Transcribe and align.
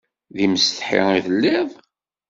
D 0.35 0.37
imsetḥi 0.45 1.01
i 1.17 1.19
telliḍ? 1.25 1.69